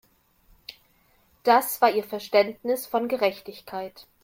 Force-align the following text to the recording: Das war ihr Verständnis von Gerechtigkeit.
Das 1.43 1.79
war 1.79 1.91
ihr 1.91 2.03
Verständnis 2.03 2.87
von 2.87 3.07
Gerechtigkeit. 3.07 4.07